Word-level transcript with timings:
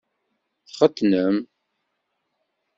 Txetnem? 0.67 1.35